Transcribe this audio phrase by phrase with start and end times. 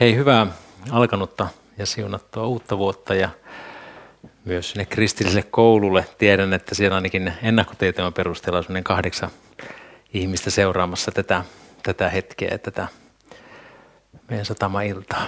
[0.00, 0.46] Hei, hyvää
[0.90, 3.28] alkanutta ja siunattua uutta vuotta ja
[4.44, 6.06] myös sinne kristilliselle koululle.
[6.18, 9.30] Tiedän, että siellä ainakin ennakkotietojen perusteella on kahdeksan
[10.14, 11.44] ihmistä seuraamassa tätä,
[11.82, 12.88] tätä hetkeä ja tätä
[14.28, 15.26] meidän satama-iltaa.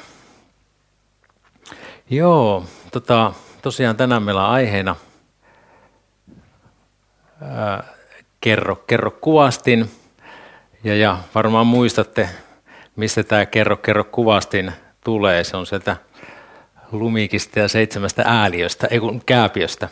[2.11, 3.33] Joo, tota,
[3.63, 4.97] tosiaan tänään meillä on aiheena
[7.41, 7.85] ää,
[8.41, 9.91] kerro, kerro kuvastin.
[10.85, 12.29] Ja, ja varmaan muistatte
[12.99, 14.73] mistä tämä kerro, kerro kuvastin
[15.05, 15.45] tulee.
[15.45, 15.97] Se on sieltä
[16.93, 19.89] lumikista ja seitsemästä ääliöstä, ei kun kääpiöstä.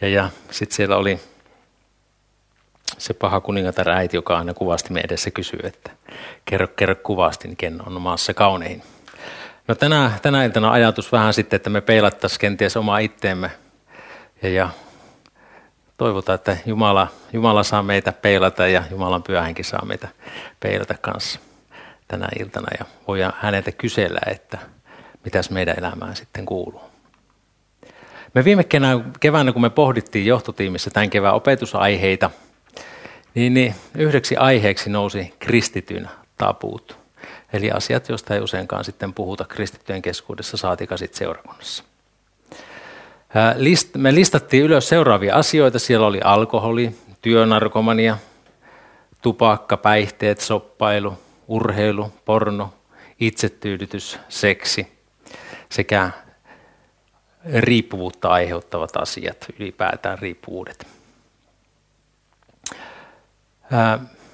[0.00, 1.20] Ja, ja sitten siellä oli
[2.98, 4.54] se paha kuningatar äiti, joka aina
[4.90, 5.90] me edessä kysyy, että
[6.44, 8.82] kerro, kerro kuvastin, ken on maassa kaunein.
[9.68, 13.50] No tänä, tänä iltana ajatus vähän sitten, että me peilattaisiin kenties omaa itteemme
[14.42, 14.68] ja, ja
[15.96, 20.08] toivotaan, että Jumala, Jumala saa meitä peilata ja Jumalan pyhänkin saa meitä
[20.60, 21.40] peilata kanssa
[22.10, 24.58] tänä iltana ja voidaan häneltä kysellä, että
[25.24, 26.82] mitäs meidän elämään sitten kuuluu.
[28.34, 28.64] Me viime
[29.20, 32.30] keväänä, kun me pohdittiin johtotiimissä tämän kevään opetusaiheita,
[33.34, 36.98] niin, niin yhdeksi aiheeksi nousi kristityn tapuut.
[37.52, 41.84] Eli asiat, joista ei useinkaan sitten puhuta kristittyjen keskuudessa, saatika sitten seurakunnassa.
[43.96, 45.78] Me listattiin ylös seuraavia asioita.
[45.78, 48.18] Siellä oli alkoholi, työnarkomania,
[49.22, 51.18] tupakka, päihteet, soppailu,
[51.50, 52.74] urheilu, porno,
[53.20, 55.00] itsetyydytys, seksi
[55.70, 56.10] sekä
[57.58, 60.86] riippuvuutta aiheuttavat asiat, ylipäätään riippuvuudet.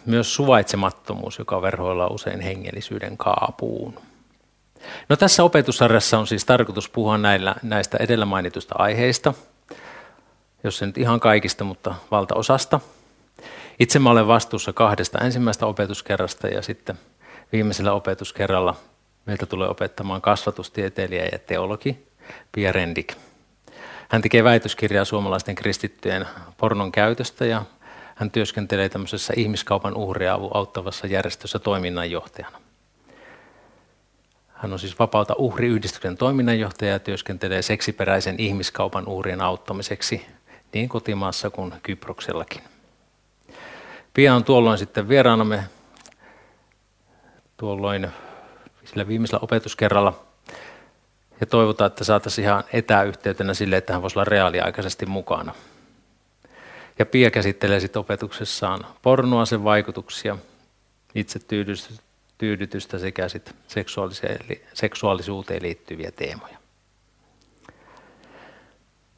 [0.06, 4.00] Myös suvaitsemattomuus, joka verhoillaan usein hengellisyyden kaapuun.
[5.08, 9.34] No tässä opetussarjassa on siis tarkoitus puhua näillä, näistä edellä mainitusta aiheista,
[10.64, 12.80] jos se nyt ihan kaikista, mutta valtaosasta–
[13.78, 16.98] itse mä olen vastuussa kahdesta ensimmäistä opetuskerrasta ja sitten
[17.52, 18.76] viimeisellä opetuskerralla
[19.26, 22.06] meiltä tulee opettamaan kasvatustieteilijä ja teologi
[22.52, 23.14] Pia Rendik.
[24.08, 27.62] Hän tekee väitöskirjaa suomalaisten kristittyjen pornon käytöstä ja
[28.14, 32.60] hän työskentelee tämmöisessä ihmiskaupan uhria auttavassa järjestössä toiminnanjohtajana.
[34.48, 40.26] Hän on siis Vapauta uhriyhdistyksen toiminnanjohtaja ja työskentelee seksiperäisen ihmiskaupan uhrien auttamiseksi
[40.72, 42.62] niin kotimaassa kuin Kyproksellakin.
[44.16, 45.64] Pian tuolloin sitten vieraanamme
[47.56, 48.08] tuolloin
[48.84, 50.24] sillä viimeisellä opetuskerralla.
[51.40, 55.54] Ja toivotaan, että saataisiin ihan etäyhteytenä sille, että hän voisi olla reaaliaikaisesti mukana.
[56.98, 60.36] Ja Pia käsittelee sitten opetuksessaan pornoa, sen vaikutuksia,
[61.14, 61.40] itse
[62.38, 63.54] tyydytystä sekä sitten
[64.74, 66.58] seksuaalisuuteen liittyviä teemoja.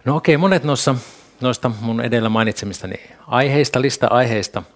[0.05, 0.95] No okei, monet noissa,
[1.41, 4.63] noista mun edellä mainitsemistani aiheista, lista aiheista–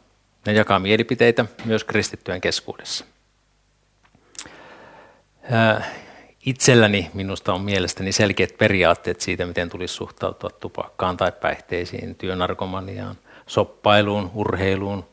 [0.46, 3.04] ne jakaa mielipiteitä myös kristittyjen keskuudessa.
[6.46, 13.16] Itselläni minusta on mielestäni selkeät periaatteet siitä, miten tulisi suhtautua tupakkaan tai päihteisiin, työnarkomaniaan,
[13.46, 15.04] soppailuun, urheiluun,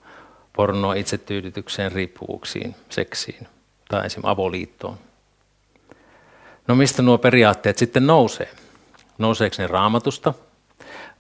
[0.54, 3.48] pornoon, itsetyydytykseen, riippuvuuksiin, seksiin
[3.90, 4.24] tai esim.
[4.26, 4.98] avoliittoon.
[6.68, 8.50] No mistä nuo periaatteet sitten nousee?
[9.18, 10.34] Nouseeko ne raamatusta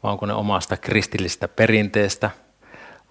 [0.03, 2.30] vai onko ne omasta kristillistä perinteestä–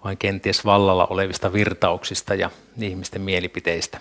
[0.03, 2.49] vai kenties vallalla olevista virtauksista ja
[2.81, 3.99] ihmisten mielipiteistä.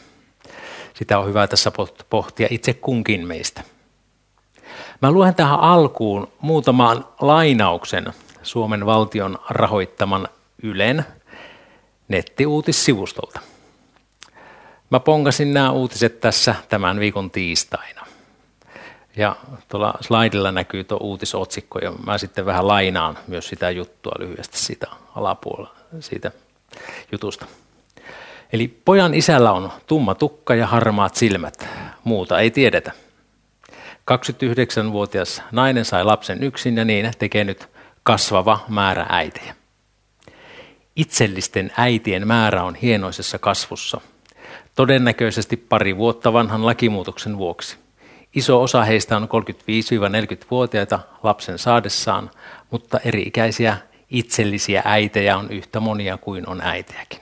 [0.95, 1.73] Sitä on hyvä tässä
[2.11, 3.63] pohtia itse kunkin meistä.
[5.03, 10.29] Mä luen tähän alkuun muutaman lainauksen Suomen valtion rahoittaman
[10.63, 11.05] Ylen
[12.09, 13.41] nettiuutissivustolta.
[14.91, 18.07] Mä pongasin nämä uutiset tässä tämän viikon tiistaina.
[19.17, 19.37] Ja
[19.69, 24.87] tuolla slaidilla näkyy tuo uutisotsikko ja mä sitten vähän lainaan myös sitä juttua lyhyesti sitä
[25.15, 26.31] alapuolella siitä
[27.13, 27.47] jutusta.
[28.53, 31.69] Eli pojan isällä on tumma tukka ja harmaat silmät.
[32.05, 32.93] Muuta ei tiedetä.
[34.11, 37.69] 29-vuotias nainen sai lapsen yksin ja niin tekee nyt
[38.03, 39.55] kasvava määrä äitejä.
[40.97, 44.01] Itsellisten äitien määrä on hienoisessa kasvussa.
[44.75, 47.77] Todennäköisesti pari vuotta vanhan lakimuutoksen vuoksi.
[48.35, 52.31] Iso osa heistä on 35-40-vuotiaita lapsen saadessaan,
[52.71, 53.77] mutta eri-ikäisiä
[54.11, 57.21] itsellisiä äitejä on yhtä monia kuin on äitejäkin.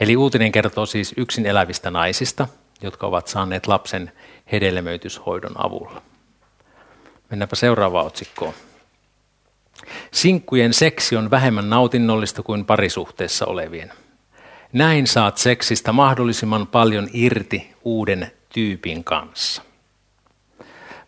[0.00, 2.48] Eli uutinen kertoo siis yksin elävistä naisista,
[2.82, 4.12] jotka ovat saaneet lapsen
[4.52, 6.02] hedelmöityshoidon avulla.
[7.30, 8.54] Mennäänpä seuraavaan otsikkoon.
[10.12, 13.92] Sinkkujen seksi on vähemmän nautinnollista kuin parisuhteessa olevien.
[14.72, 19.62] Näin saat seksistä mahdollisimman paljon irti uuden tyypin kanssa.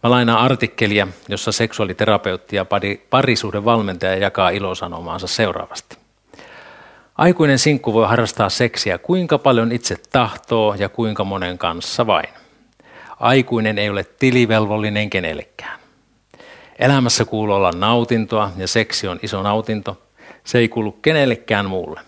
[0.03, 2.67] Mä lainaan artikkelia, jossa seksuaaliterapeutti ja
[3.11, 5.97] parisuhdevalmentaja jakaa ilosanomaansa seuraavasti.
[7.19, 12.29] Aikuinen sinkku voi harrastaa seksiä kuinka paljon itse tahtoo ja kuinka monen kanssa vain.
[13.21, 15.81] Aikuinen ei ole tilivelvollinen kenellekään.
[16.79, 20.03] Elämässä kuuluu olla nautintoa ja seksi on iso nautinto.
[20.45, 22.01] Se ei kuulu kenellekään muulle.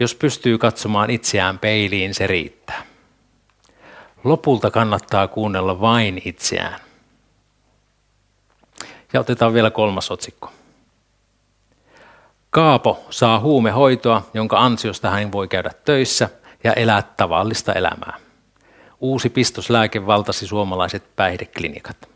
[0.00, 2.82] Jos pystyy katsomaan itseään peiliin, se riittää.
[4.24, 6.80] Lopulta kannattaa kuunnella vain itseään.
[9.14, 10.52] Ja otetaan vielä kolmas otsikko.
[12.50, 16.28] Kaapo saa huumehoitoa, jonka ansiosta hän voi käydä töissä
[16.64, 18.16] ja elää tavallista elämää.
[19.00, 22.08] Uusi pistoslääke valtasi suomalaiset päihdeklinikat.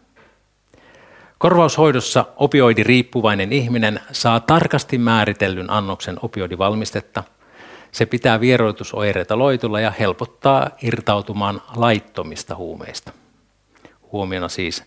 [1.39, 7.25] Korvaushoidossa opioidiriippuvainen ihminen saa tarkasti määritellyn annoksen opioidivalmistetta.
[7.93, 13.13] Se pitää vieroitusoireita loitulla ja helpottaa irtautumaan laittomista huumeista.
[14.13, 14.85] Huomiona siis,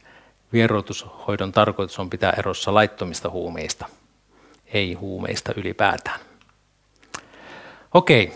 [0.54, 3.86] vieroitushoidon tarkoitus on pitää erossa laittomista huumeista–
[4.74, 6.20] ei huumeista ylipäätään.
[7.94, 8.34] Okei,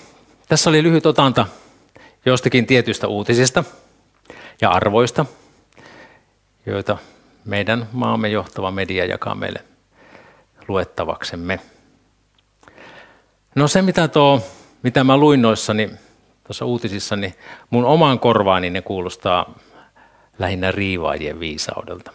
[0.47, 1.45] tässä oli lyhyt otanta
[2.25, 3.63] jostakin tietyistä uutisista
[4.61, 5.25] ja arvoista,
[6.65, 6.97] joita
[7.45, 9.63] meidän maamme johtava media jakaa meille
[10.67, 11.59] luettavaksemme.
[13.55, 14.41] No se, mitä, tuo,
[14.83, 15.89] mitä mä luin noissani,
[16.43, 17.35] tuossa uutisissa, niin
[17.69, 19.53] mun omaan korvaani ne kuulostaa
[20.39, 22.11] lähinnä riivaajien viisaudelta.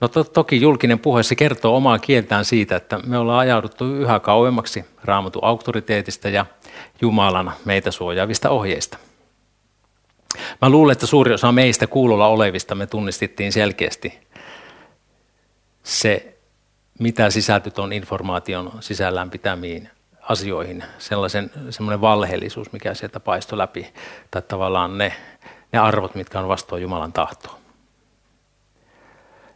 [0.00, 4.20] No to, toki julkinen puhe se kertoo omaa kieltään siitä, että me ollaan ajauduttu yhä
[4.20, 6.46] kauemmaksi raamatun auktoriteetista ja
[7.00, 8.98] Jumalan meitä suojaavista ohjeista.
[10.62, 14.18] Mä luulen, että suuri osa meistä kuulolla olevista me tunnistettiin selkeästi
[15.82, 16.38] se,
[16.98, 19.88] mitä sisältyy tuon informaation sisällään pitämiin
[20.20, 23.86] asioihin, sellaisen, semmoinen valheellisuus, mikä sieltä paistoi läpi,
[24.30, 25.12] tai tavallaan ne,
[25.72, 27.58] ne arvot, mitkä on vastoin Jumalan tahtoa.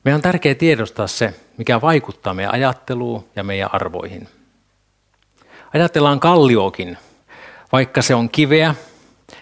[0.05, 4.29] Meidän on tärkeää tiedostaa se, mikä vaikuttaa meidän ajatteluun ja meidän arvoihin.
[5.75, 6.99] Ajatellaan kalliokin.
[7.73, 8.75] Vaikka se on kiveä,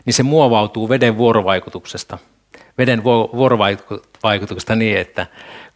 [0.05, 2.19] niin se muovautuu veden vuorovaikutuksesta.
[2.79, 5.27] Veden vuorovaikutuksesta niin, että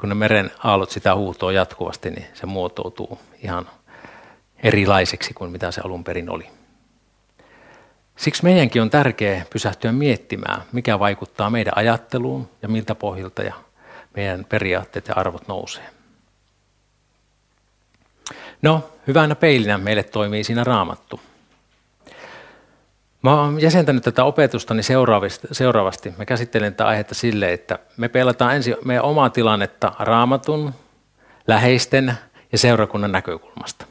[0.01, 3.69] kun ne meren aallot sitä huuhtoo jatkuvasti, niin se muotoutuu ihan
[4.63, 6.58] erilaiseksi kuin mitä se alun perin oli.
[8.19, 13.55] Siksi meidänkin on tärkeää pysähtyä miettimään, mikä vaikuttaa meidän ajatteluun ja miltä pohjalta ja
[14.17, 15.91] meidän periaatteet ja arvot nousee.
[18.63, 21.21] No, hyvänä peilinä meille toimii siinä raamattu.
[23.23, 24.83] Mä oon jäsentänyt tätä opetustani
[25.53, 26.15] seuraavasti.
[26.19, 30.75] Mä käsittelen tätä aihetta sille, että me pelataan ensin meidän omaa tilannetta raamatun,
[31.47, 32.15] läheisten
[32.53, 33.87] ja seurakunnan näkökulmasta.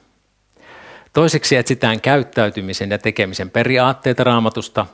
[1.18, 4.86] Toiseksi etsitään käyttäytymisen ja tekemisen periaatteita raamatusta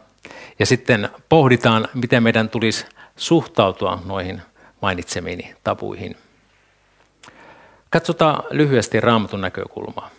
[0.60, 2.86] ja sitten pohditaan, miten meidän tulisi
[3.16, 4.42] suhtautua noihin
[4.81, 6.18] mainitsemiini tabuihin.
[7.90, 10.10] Katsotaan lyhyesti raamatun näkökulmaa.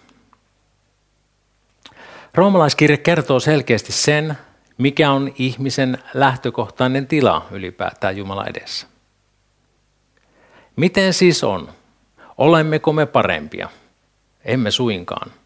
[2.35, 4.39] Roomalaiskirje kertoo selkeästi sen,
[4.79, 8.87] mikä on ihmisen lähtökohtainen tila ylipäätään Jumala edessä.
[10.77, 11.69] Miten siis on?
[12.39, 13.69] Olemmeko me parempia?
[14.45, 15.44] Emme suinkaan.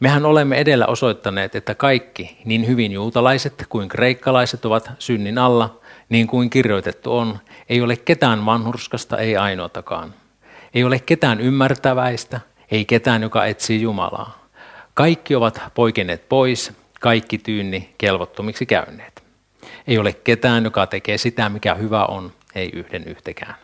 [0.00, 6.26] Mehän olemme edellä osoittaneet, että kaikki, niin hyvin juutalaiset kuin kreikkalaiset, ovat synnin alla, niin
[6.26, 7.38] kuin kirjoitettu on,
[7.68, 10.14] ei ole ketään vanhurskasta, ei ainoatakaan.
[10.74, 12.40] Ei ole ketään ymmärtäväistä,
[12.70, 14.46] ei ketään, joka etsii Jumalaa.
[14.94, 19.22] Kaikki ovat poikeneet pois, kaikki tyynni kelvottomiksi käyneet.
[19.86, 23.54] Ei ole ketään, joka tekee sitä, mikä hyvä on, ei yhden yhtäkään.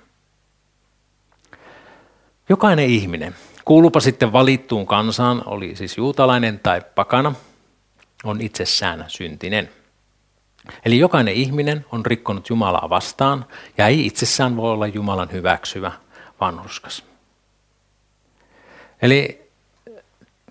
[2.49, 3.35] Jokainen ihminen,
[3.65, 7.35] kuulupa sitten valittuun kansaan, oli siis juutalainen tai pakana,
[8.25, 9.71] on itsessään syntinen–
[10.85, 13.47] Eli jokainen ihminen on rikkonut Jumalaa vastaan
[13.79, 15.93] ja ei itsessään voi olla Jumalan hyväksyvä
[16.41, 17.05] vanhurskas.
[19.03, 19.51] Eli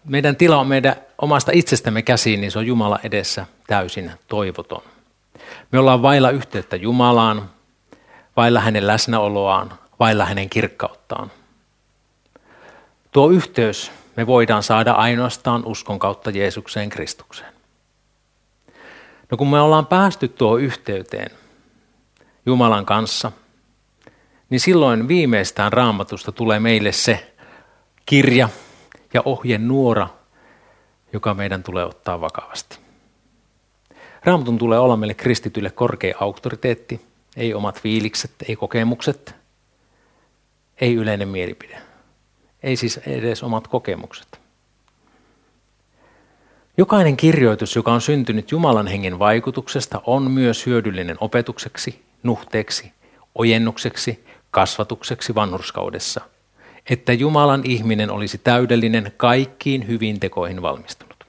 [0.04, 4.84] meidän tila on meidän omasta itsestämme käsiin, niin se on Jumala edessä täysin toivoton.
[5.72, 7.50] Me ollaan vailla yhteyttä Jumalaan,
[8.38, 11.32] vailla hänen läsnäoloaan, vailla hänen kirkkauttaan.
[13.12, 17.54] Tuo yhteys me voidaan saada ainoastaan uskon kautta Jeesukseen Kristukseen.
[19.32, 21.32] No kun me ollaan päästy tuohon yhteyteen
[22.46, 23.32] Jumalan kanssa,
[24.50, 27.34] niin silloin viimeistään raamatusta tulee meille se
[28.06, 28.50] kirja
[29.14, 30.08] ja ohje nuora,
[31.14, 32.80] joka meidän tulee ottaa vakavasti.
[34.24, 37.02] Raamatun tulee olla meille kristityille korkea auktoriteetti,
[37.38, 39.36] ei omat fiilikset, ei kokemukset,
[40.82, 41.82] ei yleinen mielipide,
[42.64, 44.42] ei siis edes omat kokemukset.
[46.78, 52.92] Jokainen kirjoitus, joka on syntynyt Jumalan hengen vaikutuksesta, on myös hyödyllinen opetukseksi, nuhteeksi,
[53.36, 56.22] ojennukseksi, kasvatukseksi vanhurskaudessa,
[56.90, 61.26] että Jumalan ihminen olisi täydellinen kaikkiin hyvin tekoihin valmistunut.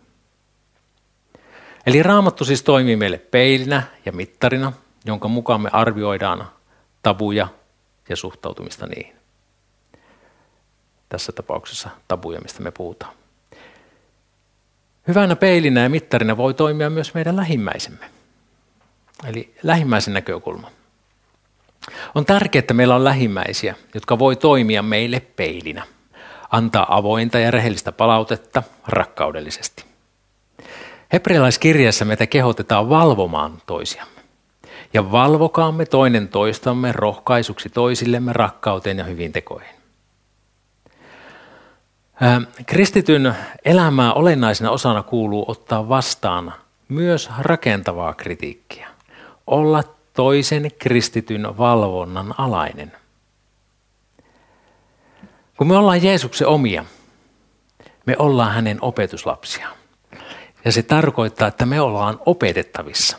[1.86, 4.72] Eli raamattu siis toimii meille peilinä ja mittarina,
[5.04, 6.48] jonka mukaan me arvioidaan
[7.02, 7.48] tabuja
[8.08, 9.21] ja suhtautumista niihin.
[11.12, 13.12] Tässä tapauksessa tabuja, mistä me puhutaan.
[15.08, 18.10] Hyvänä peilinä ja mittarina voi toimia myös meidän lähimmäisemme.
[19.28, 20.70] Eli lähimmäisen näkökulma.
[22.14, 25.86] On tärkeää, että meillä on lähimmäisiä, jotka voi toimia meille peilinä,
[26.50, 29.84] antaa avointa ja rehellistä palautetta rakkaudellisesti.
[31.12, 34.22] Hebrealaiskirjassa meitä kehotetaan valvomaan toisiamme.
[34.94, 39.81] Ja valvokaamme toinen toistamme rohkaisuksi toisillemme rakkauteen ja hyvin tekoihin.
[42.66, 46.54] Kristityn elämää olennaisena osana kuuluu ottaa vastaan
[46.88, 48.88] myös rakentavaa kritiikkiä.
[49.46, 49.82] Olla
[50.14, 52.92] toisen kristityn valvonnan alainen.
[55.56, 56.84] Kun me ollaan Jeesuksen omia,
[58.06, 59.68] me ollaan hänen opetuslapsia.
[60.64, 63.16] Ja se tarkoittaa, että me ollaan opetettavissa.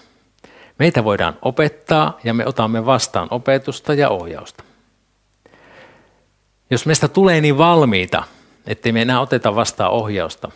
[0.80, 4.64] Meitä voidaan opettaa ja me otamme vastaan opetusta ja ohjausta.
[6.70, 8.24] Jos meistä tulee niin valmiita,
[8.68, 10.52] ettei me enää oteta vastaan ohjausta,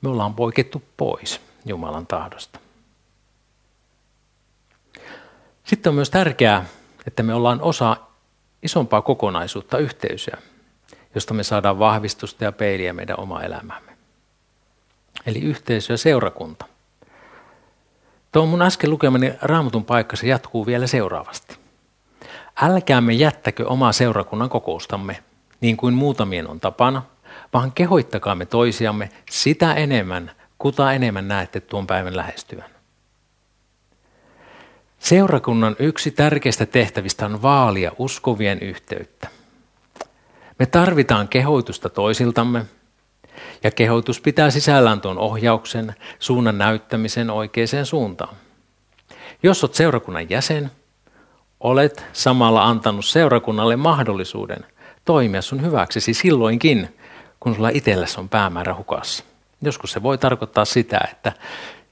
[0.00, 2.58] me ollaan poikettu pois Jumalan tahdosta.
[5.64, 6.64] Sitten on myös tärkeää,
[7.06, 7.96] että me ollaan osa
[8.62, 10.38] isompaa kokonaisuutta, yhteisöä,
[11.14, 13.96] josta me saadaan vahvistusta ja peiliä meidän oma elämämme.
[15.26, 16.64] Eli yhteisö ja seurakunta.
[18.32, 21.56] Tuo mun äsken lukemani raamatun paikka se jatkuu vielä seuraavasti.
[22.62, 25.22] Älkäämme jättäkö omaa seurakunnan kokoustamme,
[25.60, 27.02] niin kuin muutamien on tapana,
[27.52, 32.70] vaan kehoittakaamme toisiamme sitä enemmän, kuta enemmän näette tuon päivän lähestyvän.
[34.98, 39.28] Seurakunnan yksi tärkeistä tehtävistä on vaalia uskovien yhteyttä.
[40.58, 42.66] Me tarvitaan kehoitusta toisiltamme,
[43.62, 48.36] ja kehoitus pitää sisällään tuon ohjauksen, suunnan näyttämisen oikeaan suuntaan.
[49.42, 50.70] Jos olet seurakunnan jäsen,
[51.60, 54.66] olet samalla antanut seurakunnalle mahdollisuuden
[55.04, 56.98] toimia sun hyväksesi silloinkin,
[57.44, 59.24] kun sulla itselläsi on päämäärä hukassa.
[59.62, 61.32] Joskus se voi tarkoittaa sitä, että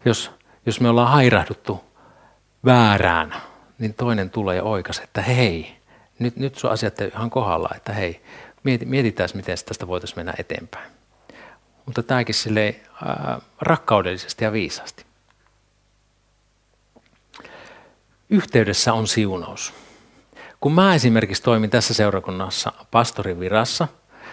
[0.04, 0.30] jos,
[0.66, 1.84] jos me ollaan hairahduttu
[2.64, 3.34] väärään,
[3.78, 5.76] niin toinen tulee ja oikaisi, että hei,
[6.18, 8.22] nyt, nyt sun asiat on ihan kohdalla, että hei,
[8.84, 10.90] mietitään, miten tästä voitaisiin mennä eteenpäin.
[11.86, 12.80] Mutta tämäkin sille
[13.60, 15.06] rakkaudellisesti ja viisaasti.
[18.30, 19.74] Yhteydessä on siunaus.
[20.60, 23.88] Kun mä esimerkiksi toimin tässä seurakunnassa pastorin virassa,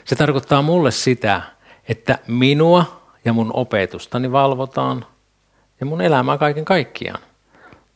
[0.09, 1.41] se tarkoittaa mulle sitä,
[1.89, 5.05] että minua ja mun opetustani valvotaan
[5.79, 7.21] ja mun elämää kaiken kaikkiaan.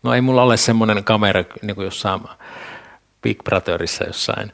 [0.03, 2.21] No ei mulla ole semmoinen kamera niin kuin jossain
[3.21, 4.51] Big Brotherissa jossain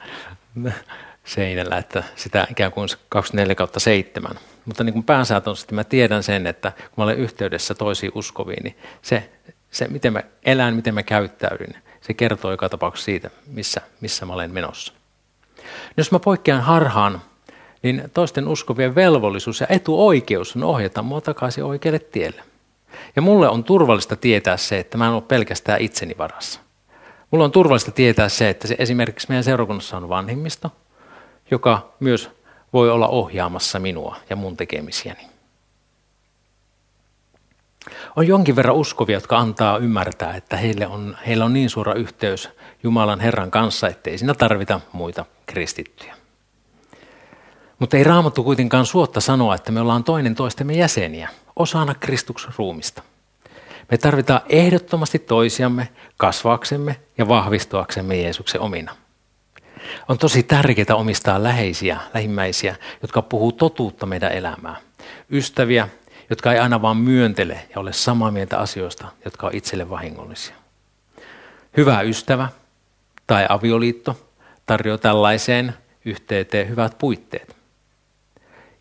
[1.23, 4.31] seinällä, että sitä ikään kuin 24 kautta 7.
[4.65, 8.11] Mutta niin kuin pääsääntö on että mä tiedän sen, että kun mä olen yhteydessä toisiin
[8.15, 9.29] uskoviin, niin se,
[9.71, 14.33] se miten mä elän, miten mä käyttäydyn, se kertoo joka tapauksessa siitä, missä, missä mä
[14.33, 14.93] olen menossa.
[15.97, 17.21] Jos mä poikkean harhaan,
[17.83, 22.43] niin toisten uskovien velvollisuus ja etuoikeus on ohjata mua takaisin oikealle tielle.
[23.15, 26.59] Ja mulle on turvallista tietää se, että mä en ole pelkästään itseni varassa.
[27.31, 30.71] Mulla on turvallista tietää se, että se esimerkiksi meidän seurakunnassa on vanhimmisto,
[31.51, 32.29] joka myös
[32.73, 35.21] voi olla ohjaamassa minua ja mun tekemisiäni.
[38.15, 42.49] On jonkin verran uskovia, jotka antaa ymmärtää, että heille on, heillä on niin suora yhteys
[42.83, 46.18] Jumalan Herran kanssa, ettei siinä tarvita muita kristittyjä.
[47.79, 53.03] Mutta ei raamattu kuitenkaan suotta sanoa, että me ollaan toinen toistemme jäseniä, osana Kristuksen ruumista.
[53.91, 58.95] Me tarvitaan ehdottomasti toisiamme kasvaaksemme ja vahvistuaksemme Jeesuksen omina.
[60.07, 64.77] On tosi tärkeää omistaa läheisiä, lähimmäisiä, jotka puhuu totuutta meidän elämään.
[65.31, 65.89] Ystäviä,
[66.29, 70.55] jotka ei aina vaan myöntele ja ole samaa mieltä asioista, jotka on itselle vahingollisia.
[71.77, 72.49] Hyvä ystävä
[73.27, 74.19] tai avioliitto
[74.65, 75.73] tarjoaa tällaiseen
[76.05, 77.58] yhteyteen hyvät puitteet.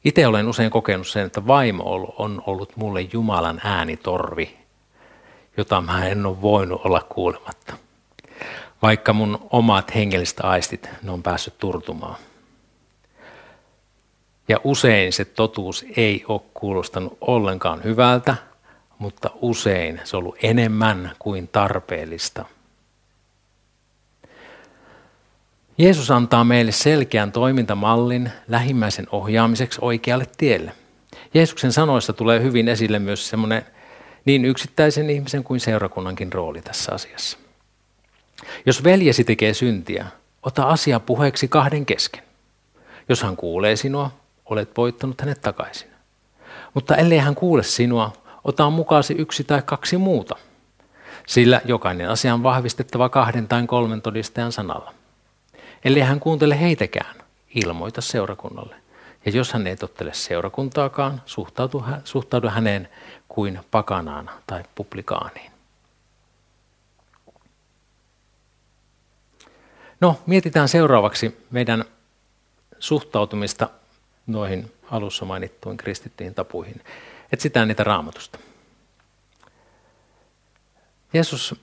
[0.05, 4.57] Itse olen usein kokenut sen, että vaimo on ollut mulle Jumalan äänitorvi,
[5.57, 7.75] jota mä en ole voinut olla kuulematta
[8.83, 12.17] vaikka mun omat hengelliset aistit ne on päässyt turtumaan.
[14.49, 18.37] Ja usein se totuus ei ole kuulostanut ollenkaan hyvältä,
[18.99, 22.45] mutta usein se on ollut enemmän kuin tarpeellista.
[25.79, 30.73] Jeesus antaa meille selkeän toimintamallin lähimmäisen ohjaamiseksi oikealle tielle.
[31.35, 33.67] Jeesuksen sanoista tulee hyvin esille myös semmoinen
[34.25, 37.39] niin yksittäisen ihmisen kuin seurakunnankin rooli tässä asiassa.
[38.67, 40.07] Jos veljesi tekee syntiä,
[40.43, 42.23] ota asia puheeksi kahden kesken.
[43.09, 44.11] Jos hän kuulee sinua,
[44.45, 45.89] olet voittanut hänet takaisin.
[46.75, 48.13] Mutta ellei hän kuule sinua,
[48.45, 50.37] ota mukaasi yksi tai kaksi muuta.
[51.27, 54.98] Sillä jokainen asia on vahvistettava kahden tai kolmen todistajan sanalla.
[55.85, 57.17] Eli hän kuuntele heitäkään,
[57.55, 58.75] ilmoita seurakunnalle.
[59.25, 62.89] Ja jos hän ei tottele seurakuntaakaan, suhtaudu, suhtaudu häneen
[63.29, 65.53] kuin pakanaan tai publikaaniin.
[70.01, 71.85] No, mietitään seuraavaksi meidän
[72.79, 73.71] suhtautumista
[74.27, 76.81] noihin alussa mainittuihin kristittyihin tapuihin.
[77.33, 78.39] Etsitään niitä raamatusta.
[81.13, 81.55] Jeesus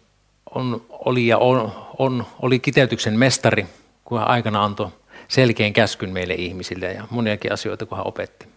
[0.56, 3.66] on, oli ja on, on, oli kiteytyksen mestari,
[4.06, 4.90] kun hän aikana antoi
[5.28, 8.48] selkeän käskyn meille ihmisille ja moniakin asioita, kun hän opetti.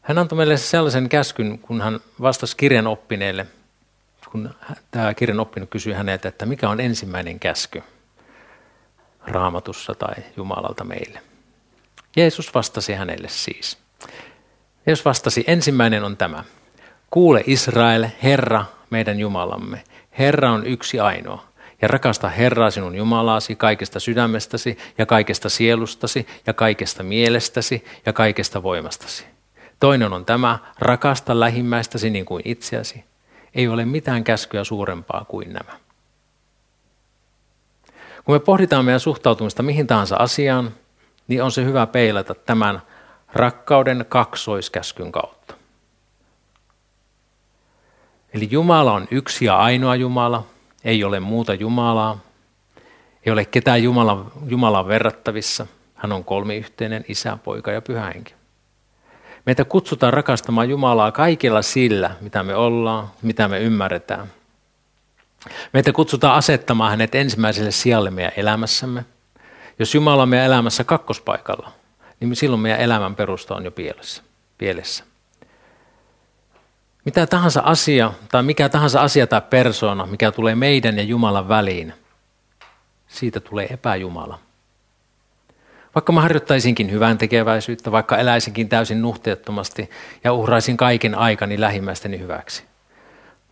[0.00, 3.46] Hän antoi meille sellaisen käskyn, kun hän vastasi kirjan oppineelle,
[4.32, 4.54] kun
[4.90, 7.82] tämä kirjan oppinut kysyi häneltä, että mikä on ensimmäinen käsky
[9.26, 11.22] raamatussa tai Jumalalta meille.
[12.16, 13.78] Jeesus vastasi hänelle siis.
[14.86, 16.44] Jeesus vastasi, ensimmäinen on tämä.
[17.10, 19.84] Kuule Israel, Herra, meidän Jumalamme.
[20.18, 21.47] Herra on yksi ainoa.
[21.82, 28.62] Ja rakasta Herraa sinun Jumalaasi kaikesta sydämestäsi ja kaikesta sielustasi ja kaikesta mielestäsi ja kaikesta
[28.62, 29.26] voimastasi.
[29.80, 33.04] Toinen on tämä, rakasta lähimmäistäsi niin kuin itseäsi.
[33.54, 35.78] Ei ole mitään käskyä suurempaa kuin nämä.
[38.24, 40.74] Kun me pohditaan meidän suhtautumista mihin tahansa asiaan,
[41.28, 42.82] niin on se hyvä peilata tämän
[43.32, 45.54] rakkauden kaksoiskäskyn kautta.
[48.34, 50.46] Eli Jumala on yksi ja ainoa Jumala,
[50.84, 52.18] ei ole muuta Jumalaa,
[53.26, 55.66] ei ole ketään Jumalan, Jumalan verrattavissa.
[55.94, 58.34] Hän on kolmiyhteinen isä, poika ja pyhä henki.
[59.46, 64.32] Meitä kutsutaan rakastamaan Jumalaa kaikilla sillä, mitä me ollaan, mitä me ymmärretään.
[65.72, 69.04] Meitä kutsutaan asettamaan hänet ensimmäiselle sijalle meidän elämässämme.
[69.78, 71.72] Jos Jumala on meidän elämässä kakkospaikalla,
[72.20, 74.22] niin silloin meidän elämän perusta on jo pielessä.
[74.58, 75.04] pielessä.
[77.08, 81.94] Mitä tahansa asia tai mikä tahansa asia tai persona, mikä tulee meidän ja Jumalan väliin,
[83.06, 84.38] siitä tulee epäjumala.
[85.94, 89.90] Vaikka mä harjoittaisinkin hyvän tekeväisyyttä, vaikka eläisinkin täysin nuhteettomasti
[90.24, 92.64] ja uhraisin kaiken aikani lähimmäisteni hyväksi.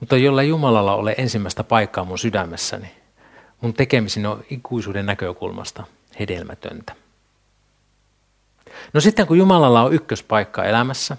[0.00, 2.90] Mutta jolla Jumalalla ole ensimmäistä paikkaa mun sydämessäni,
[3.60, 5.84] mun tekemisen on ikuisuuden näkökulmasta
[6.18, 6.92] hedelmätöntä.
[8.92, 11.16] No sitten kun Jumalalla on ykköspaikka elämässä,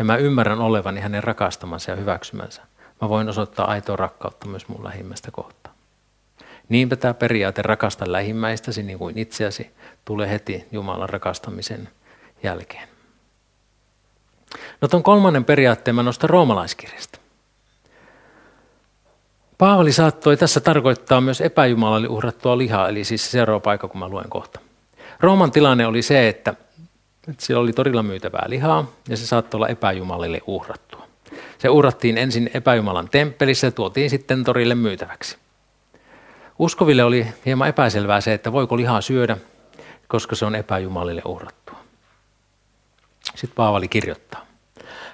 [0.00, 2.62] ja mä ymmärrän olevani hänen rakastamansa ja hyväksymänsä,
[3.00, 5.74] mä voin osoittaa aitoa rakkautta myös mun lähimmäistä kohtaan.
[6.68, 9.70] Niinpä tämä periaate rakasta lähimmäistäsi niin kuin itseäsi
[10.04, 11.88] tulee heti Jumalan rakastamisen
[12.42, 12.88] jälkeen.
[14.80, 17.18] No tuon kolmannen periaatteen mä nostan roomalaiskirjasta.
[19.58, 24.30] Paavali saattoi tässä tarkoittaa myös epäjumalalle uhrattua lihaa, eli siis seuraava paikka, kun mä luen
[24.30, 24.60] kohta.
[25.20, 26.54] Rooman tilanne oli se, että
[27.38, 31.06] siellä oli torilla myytävää lihaa ja se saattoi olla epäjumalille uhrattua.
[31.58, 35.36] Se uhrattiin ensin epäjumalan temppelissä ja tuotiin sitten torille myytäväksi.
[36.58, 39.36] Uskoville oli hieman epäselvää se, että voiko lihaa syödä,
[40.08, 41.76] koska se on epäjumalille uhrattua.
[43.34, 44.46] Sitten Paavali kirjoittaa.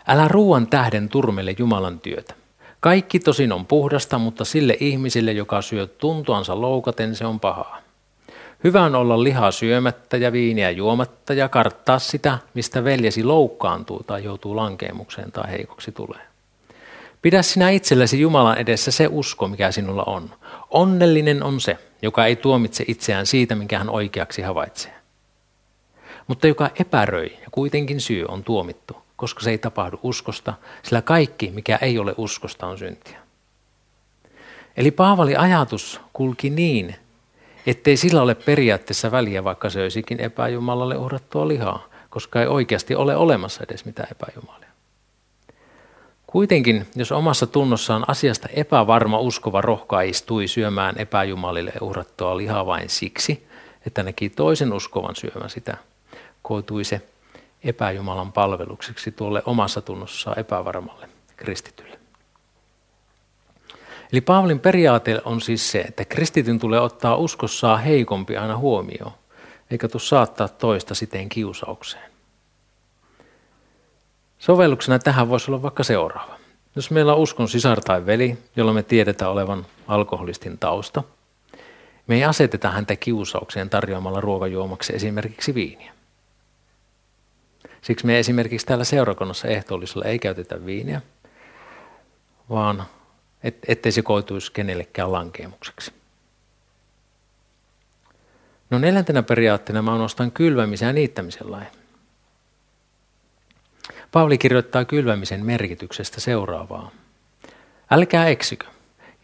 [0.09, 2.35] Älä ruoan tähden turmele Jumalan työtä.
[2.81, 7.86] Kaikki tosin on puhdasta, mutta sille ihmisille, joka syö tuntoansa loukaten, se on pahaa.
[8.65, 14.25] Hyvä on olla lihaa syömättä ja viiniä juomatta ja karttaa sitä, mistä veljesi loukkaantuu tai
[14.25, 16.21] joutuu lankeemukseen tai heikoksi tulee.
[17.23, 20.31] Pidä sinä itsellesi Jumalan edessä se usko, mikä sinulla on.
[20.71, 24.93] Onnellinen on se, joka ei tuomitse itseään siitä, minkä hän oikeaksi havaitsee.
[26.27, 31.51] Mutta joka epäröi ja kuitenkin syy on tuomittu, koska se ei tapahdu uskosta, sillä kaikki,
[31.51, 33.19] mikä ei ole uskosta, on syntiä.
[34.77, 36.97] Eli Paavali ajatus kulki niin,
[37.67, 43.65] ettei sillä ole periaatteessa väliä, vaikka söisikin epäjumalalle uhrattua lihaa, koska ei oikeasti ole olemassa
[43.69, 44.67] edes mitään epäjumalia.
[46.27, 53.47] Kuitenkin, jos omassa tunnossaan asiasta epävarma uskova rohkaistui syömään epäjumalille uhrattua lihaa vain siksi,
[53.87, 55.77] että näki toisen uskovan syömään sitä,
[56.43, 57.01] koitui se
[57.65, 61.86] epäjumalan palvelukseksi tuolle omassa tunnossaan epävarmalle kristitylle.
[64.13, 69.13] Eli Paavalin periaate on siis se, että kristityn tulee ottaa uskossaan heikompi aina huomioon,
[69.71, 72.11] eikä tu saattaa toista siten kiusaukseen.
[74.39, 76.37] Sovelluksena tähän voisi olla vaikka seuraava.
[76.77, 81.03] Jos meillä on uskon sisar tai veli, jolla me tiedetään olevan alkoholistin tausta,
[82.07, 85.93] me ei aseteta häntä kiusaukseen tarjoamalla ruokajuomaksi esimerkiksi viiniä.
[87.83, 91.01] Siksi me esimerkiksi täällä seurakunnassa ehtoollisella ei käytetä viiniä,
[92.51, 92.85] vaan
[93.43, 95.93] et, ettei se koituisi kenellekään lankeemukseksi.
[98.71, 101.67] No neljäntenä periaatteena mä nostan kylvämisen ja niittämisen lain.
[104.13, 106.91] Paavali kirjoittaa kylvämisen merkityksestä seuraavaa.
[107.91, 108.67] Älkää eksykö.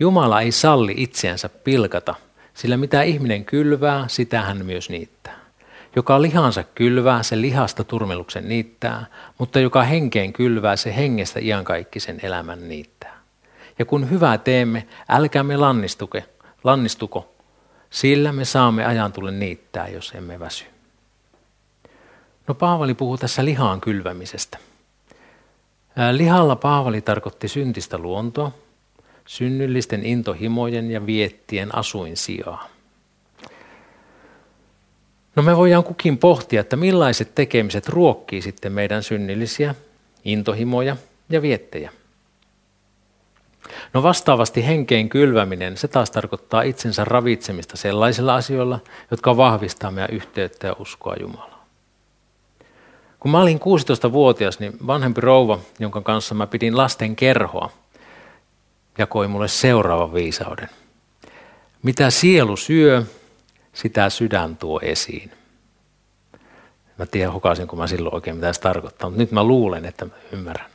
[0.01, 2.15] Jumala ei salli itseänsä pilkata,
[2.55, 5.39] sillä mitä ihminen kylvää, sitä hän myös niittää.
[5.97, 9.07] Joka lihansa kylvää, se lihasta turmeluksen niittää,
[9.39, 13.12] mutta joka henkeen kylvää, se hengestä iankaikkisen elämän niittää.
[13.79, 16.25] Ja kun hyvää teemme, älkäämme lannistuke,
[16.65, 17.35] lannistuko,
[17.91, 20.65] sillä me saamme ajan tulle niittää, jos emme väsy.
[22.49, 24.59] No Paavali puhuu tässä lihaan kylvämisestä.
[26.13, 28.53] Lihalla Paavali tarkoitti syntistä luontoa,
[29.27, 32.69] synnyllisten intohimojen ja viettien asuin sijaa.
[35.37, 39.75] No me voidaan kukin pohtia, että millaiset tekemiset ruokkii sitten meidän synnillisiä
[40.25, 40.97] intohimoja
[41.31, 41.93] ja viettejä.
[43.93, 50.67] No vastaavasti henkeen kylväminen, se taas tarkoittaa itsensä ravitsemista sellaisilla asioilla, jotka vahvistaa meidän yhteyttä
[50.67, 51.67] ja uskoa Jumalaa.
[53.21, 57.71] Kun mä olin 16-vuotias, niin vanhempi rouva, jonka kanssa mä pidin lasten kerhoa,
[58.99, 60.69] jakoi mulle seuraavan viisauden.
[61.83, 63.03] Mitä sielu syö,
[63.73, 65.31] sitä sydän tuo esiin.
[66.99, 70.05] Mä tiedän hukasin, kun mä silloin oikein mitä se tarkoittaa, mutta nyt mä luulen, että
[70.05, 70.71] mä ymmärrän.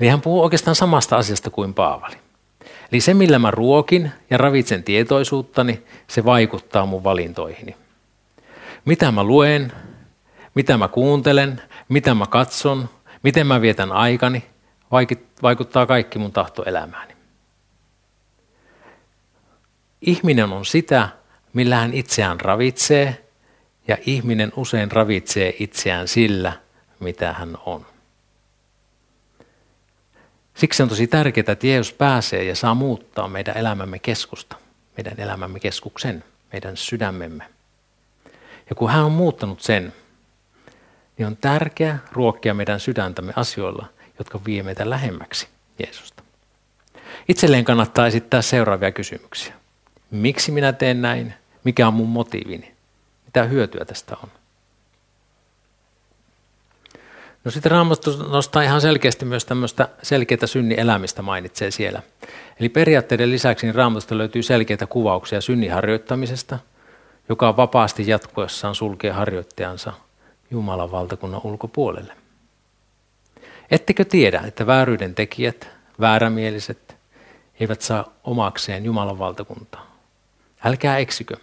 [0.00, 2.16] Eli hän puhuu oikeastaan samasta asiasta kuin Paavali.
[2.92, 7.76] Eli se, millä mä ruokin ja ravitsen tietoisuuttani, se vaikuttaa mun valintoihini.
[8.84, 9.72] Mitä mä luen,
[10.54, 12.88] mitä mä kuuntelen, mitä mä katson,
[13.22, 14.44] miten mä vietän aikani,
[15.42, 17.14] vaikuttaa kaikki mun tahtoelämääni.
[20.00, 21.08] Ihminen on sitä,
[21.52, 23.24] millä hän itseään ravitsee,
[23.88, 26.52] ja ihminen usein ravitsee itseään sillä,
[27.00, 27.86] mitä hän on.
[30.60, 34.56] Siksi on tosi tärkeää, että Jeesus pääsee ja saa muuttaa meidän elämämme keskusta,
[34.96, 37.44] meidän elämämme keskuksen, meidän sydämemme.
[38.70, 39.92] Ja kun hän on muuttanut sen,
[41.18, 43.86] niin on tärkeää ruokkia meidän sydäntämme asioilla,
[44.18, 46.22] jotka vie meitä lähemmäksi Jeesusta.
[47.28, 49.54] Itselleen kannattaa esittää seuraavia kysymyksiä.
[50.10, 51.34] Miksi minä teen näin?
[51.64, 52.74] Mikä on mun motiivini?
[53.24, 54.28] Mitä hyötyä tästä on?
[57.44, 62.02] No sitten Raamattu nostaa ihan selkeästi myös tämmöistä selkeää synnielämistä mainitsee siellä.
[62.60, 66.58] Eli periaatteiden lisäksi niin Raamatusta löytyy selkeitä kuvauksia synniharjoittamisesta,
[67.28, 69.92] joka vapaasti jatkuessaan sulkee harjoittajansa
[70.50, 72.12] Jumalan valtakunnan ulkopuolelle.
[73.70, 75.68] Ettekö tiedä, että vääryyden tekijät,
[76.00, 76.96] väärämieliset,
[77.60, 79.96] eivät saa omakseen Jumalan valtakuntaa?
[80.64, 81.36] Älkää eksikö.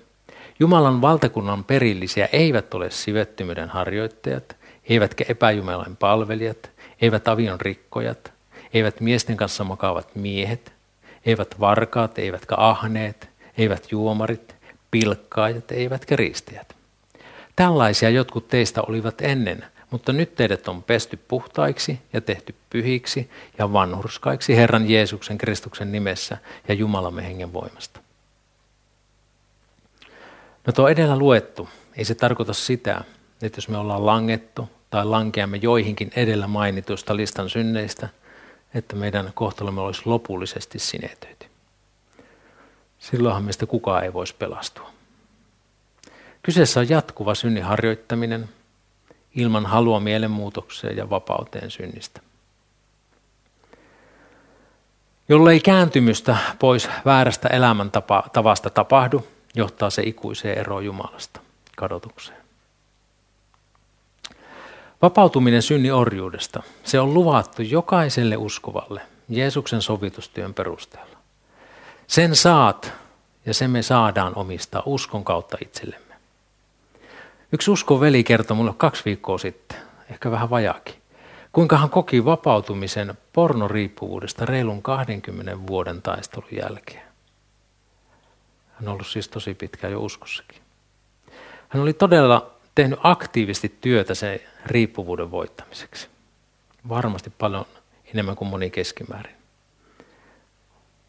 [0.60, 4.57] Jumalan valtakunnan perillisiä eivät ole sivettymyyden harjoittajat,
[4.90, 6.72] eivätkä epäjumalain palvelijat,
[7.02, 8.32] eivät avion rikkojat,
[8.74, 10.74] eivät miesten kanssa makaavat miehet,
[11.26, 14.56] eivät varkaat, eivätkä ahneet, eivät juomarit,
[14.92, 16.76] pilkkaajat, eivätkä riistäjät.
[17.56, 23.74] Tällaisia jotkut teistä olivat ennen, mutta nyt teidät on pesty puhtaiksi ja tehty pyhiksi ja
[23.74, 28.00] vanhurskaiksi Herran Jeesuksen Kristuksen nimessä ja Jumalamme hengen voimasta.
[30.68, 33.02] No tuo edellä luettu, ei se tarkoita sitä,
[33.42, 38.10] että jos me ollaan langettu tai lankeamme joihinkin edellä mainituista listan synneistä,
[38.74, 41.46] että meidän kohtalomme olisi lopullisesti sinetöity.
[43.00, 44.90] Silloinhan meistä kukaan ei voisi pelastua.
[46.44, 48.50] Kyseessä on jatkuva synnin harjoittaminen
[49.36, 52.22] ilman halua mielenmuutokseen ja vapauteen synnistä.
[55.30, 61.40] Jollei kääntymystä pois väärästä elämäntavasta tapahdu, johtaa se ikuiseen eroon Jumalasta,
[61.78, 62.47] kadotukseen.
[65.02, 71.18] Vapautuminen synni orjuudesta, se on luvattu jokaiselle uskovalle Jeesuksen sovitustyön perusteella.
[72.08, 72.94] Sen saat
[73.46, 76.16] ja sen me saadaan omistaa uskon kautta itsellemme.
[77.52, 79.78] Yksi uskon veli kertoi mulle kaksi viikkoa sitten,
[80.10, 80.96] ehkä vähän vajakin,
[81.52, 87.08] kuinka hän koki vapautumisen pornoriippuvuudesta reilun 20 vuoden taistelun jälkeen.
[88.74, 90.62] Hän on ollut siis tosi pitkään jo uskossakin.
[91.70, 96.08] Hän oli todella tehnyt aktiivisesti työtä sen riippuvuuden voittamiseksi.
[96.90, 97.66] Varmasti paljon
[98.14, 99.36] enemmän kuin moni keskimäärin.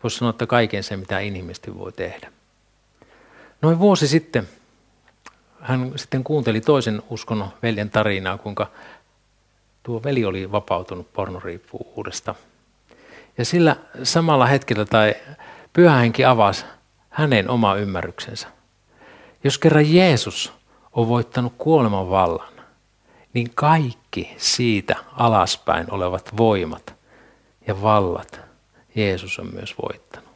[0.03, 2.33] Voisi sanoa, että kaiken se, mitä inhimillisesti voi tehdä.
[3.63, 4.49] Noin vuosi sitten
[5.61, 8.67] hän sitten kuunteli toisen uskon veljen tarinaa, kuinka
[9.83, 12.35] tuo veli oli vapautunut pornoriippuvuudesta.
[13.39, 15.15] Ja sillä samalla hetkellä tai
[15.73, 16.65] pyhähenki avasi
[17.11, 18.49] hänen oma ymmärryksensä.
[19.45, 20.53] Jos kerran Jeesus
[20.93, 22.53] on voittanut kuoleman vallan,
[23.39, 26.95] niin kaikki siitä alaspäin olevat voimat
[27.67, 28.41] ja vallat
[28.95, 30.29] Jeesus on myös voittanut.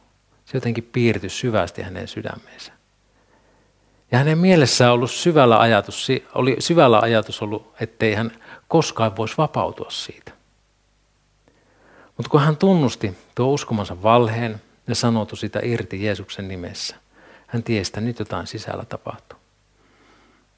[0.45, 2.71] Se jotenkin piirtyi syvästi hänen sydämeensä.
[4.11, 8.31] Ja hänen mielessään ollut syvällä ajatus, oli syvällä ajatus ollut, ettei hän
[8.67, 10.31] koskaan voisi vapautua siitä.
[12.17, 16.95] Mutta kun hän tunnusti tuo uskomansa valheen ja sanotu sitä irti Jeesuksen nimessä.
[17.47, 19.39] Hän tiesi, että nyt jotain sisällä tapahtuu.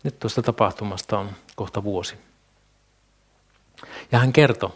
[0.03, 2.15] Nyt tuosta tapahtumasta on kohta vuosi.
[4.11, 4.69] Ja hän kertoi,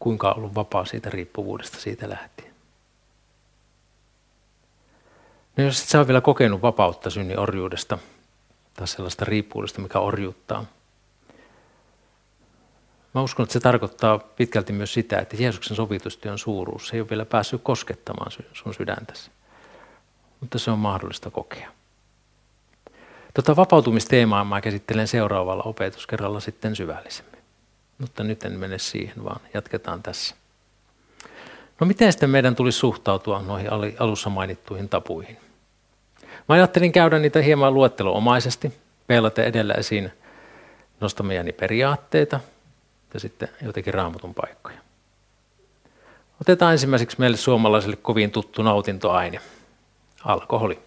[0.00, 2.54] kuinka on ollut vapaa siitä riippuvuudesta siitä lähtien.
[5.56, 7.98] No jos et sä vielä kokenut vapautta synnin orjuudesta
[8.74, 10.64] tai sellaista riippuvuudesta, mikä orjuuttaa,
[13.14, 17.24] Mä uskon, että se tarkoittaa pitkälti myös sitä, että Jeesuksen sovitustyön suuruus ei ole vielä
[17.24, 19.30] päässyt koskettamaan sun sydäntäsi.
[20.40, 21.70] Mutta se on mahdollista kokea.
[23.34, 27.27] Tota vapautumisteemaa mä käsittelen seuraavalla opetuskerralla sitten syvällisemmin.
[27.98, 30.34] Mutta nyt en mene siihen, vaan jatketaan tässä.
[31.80, 35.38] No miten sitten meidän tulisi suhtautua noihin alussa mainittuihin tapuihin?
[36.48, 38.72] Mä ajattelin käydä niitä hieman luettelomaisesti,
[39.06, 40.12] peilata edellä esiin
[41.00, 42.40] nostamiani periaatteita
[43.14, 44.78] ja sitten jotenkin raamatun paikkoja.
[46.40, 49.40] Otetaan ensimmäiseksi meille suomalaisille kovin tuttu nautintoaine,
[50.24, 50.78] alkoholi.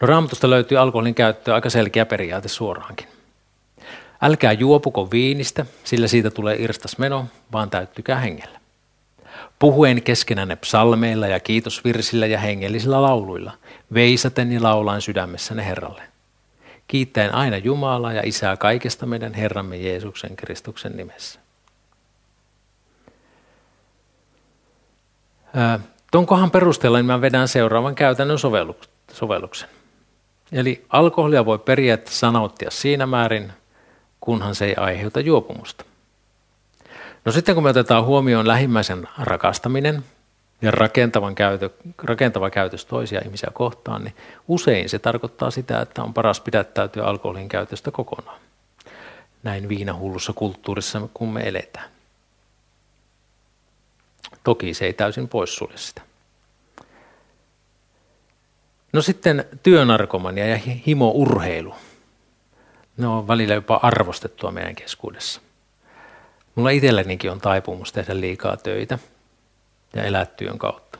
[0.00, 3.15] No raamatusta löytyy alkoholin käyttöä aika selkeä periaate suoraankin.
[4.22, 8.60] Älkää juopuko viinistä, sillä siitä tulee irstas meno, vaan täyttykää hengellä.
[9.58, 13.52] Puhuen keskenänne psalmeilla ja kiitosvirsillä ja hengellisillä lauluilla,
[13.94, 16.02] veisaten ja laulain sydämessäne Herralle.
[16.88, 21.40] Kiittäen aina Jumalaa ja Isää kaikesta meidän Herramme Jeesuksen Kristuksen nimessä.
[26.10, 28.38] Tuon kohan perusteella niin mä vedän seuraavan käytännön
[29.12, 29.68] sovelluksen.
[30.52, 33.52] Eli alkoholia voi periaatteessa nauttia siinä määrin,
[34.26, 35.84] kunhan se ei aiheuta juopumusta.
[37.24, 40.04] No sitten kun me otetaan huomioon lähimmäisen rakastaminen
[40.62, 41.70] ja rakentavan käytö,
[42.02, 44.14] rakentava käytös toisia ihmisiä kohtaan, niin
[44.48, 48.40] usein se tarkoittaa sitä, että on paras pidättäytyä alkoholin käytöstä kokonaan.
[49.42, 51.88] Näin viinahullussa kulttuurissa, kun me eletään.
[54.44, 56.02] Toki se ei täysin poissulje sitä.
[58.92, 61.74] No sitten työnarkomania ja himourheilu.
[62.96, 65.40] Ne on välillä jopa arvostettua meidän keskuudessa.
[66.54, 68.98] Mulla itsellänikin on taipumus tehdä liikaa töitä
[69.94, 70.98] ja elää työn kautta.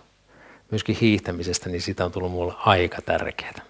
[0.70, 3.60] Myöskin hiihtämisestä, niin sitä on tullut mulle aika tärkeää.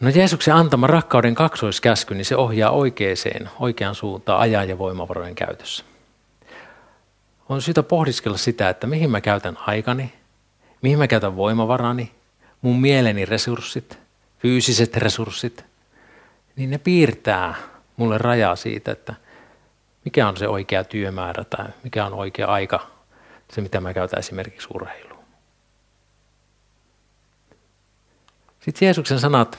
[0.00, 5.84] No Jeesuksen antama rakkauden kaksoiskäsky, niin se ohjaa oikeaan, oikeaan suuntaan ajan ja voimavarojen käytössä.
[7.48, 10.12] On syytä pohdiskella sitä, että mihin mä käytän aikani,
[10.82, 12.12] mihin mä käytän voimavarani,
[12.62, 13.98] mun mieleni resurssit,
[14.42, 15.64] fyysiset resurssit,
[16.56, 17.54] niin ne piirtää
[17.96, 19.14] mulle rajaa siitä, että
[20.04, 22.86] mikä on se oikea työmäärä tai mikä on oikea aika,
[23.52, 25.24] se mitä mä käytän esimerkiksi urheiluun.
[28.60, 29.58] Sitten Jeesuksen sanat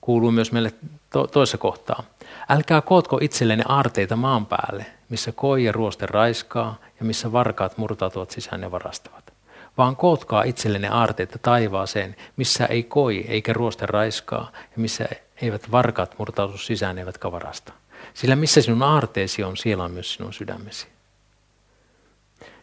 [0.00, 0.72] kuuluu myös meille
[1.10, 2.02] to- toisessa kohtaa.
[2.48, 8.30] Älkää kootko itsellenne aarteita maan päälle, missä koi ja ruoste raiskaa ja missä varkaat murtautuvat
[8.30, 9.23] sisään ja varastavat.
[9.78, 15.08] Vaan kootkaa itsellenne aarteita taivaaseen, missä ei koi eikä ruoste raiskaa ja missä
[15.42, 17.72] eivät varkaat murtautu sisään eivätkä varasta.
[18.14, 20.86] Sillä missä sinun aarteesi on, siellä on myös sinun sydämesi.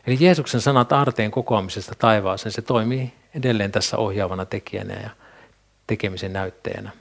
[0.08, 5.10] Eli Jeesuksen sanat aarteen kokoamisesta taivaaseen, se toimii edelleen tässä ohjaavana tekijänä ja
[5.88, 6.92] tekemisen näyttäjänä.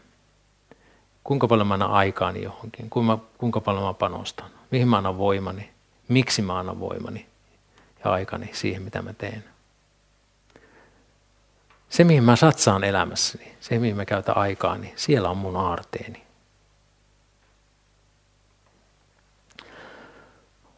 [1.24, 2.90] Kuinka paljon mä annan aikaani johonkin,
[3.38, 5.70] kuinka paljon mä panostan, mihin mä annan voimani,
[6.08, 7.26] miksi mä annan voimani
[8.04, 9.44] ja aikani siihen, mitä mä teen.
[11.90, 16.22] Se, mihin mä satsaan elämässäni, se, mihin mä käytän aikaani, siellä on mun aarteeni.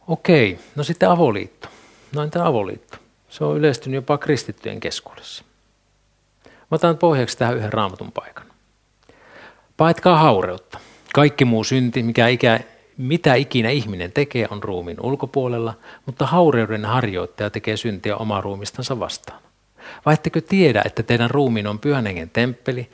[0.07, 1.67] Okei, no sitten avoliitto.
[2.15, 2.97] No entä avoliitto?
[3.29, 5.43] Se on yleistynyt jopa kristittyjen keskuudessa.
[6.45, 8.45] Mä otan pohjaksi tähän yhden raamatun paikan.
[9.77, 10.79] Paetkaa haureutta.
[11.13, 12.59] Kaikki muu synti, mikä ikä,
[12.97, 15.73] mitä ikinä ihminen tekee, on ruumin ulkopuolella,
[16.05, 19.42] mutta haureuden harjoittaja tekee syntiä omaa ruumistansa vastaan.
[20.05, 22.89] Vai ettekö tiedä, että teidän ruumiin on pyhän hengen temppeli,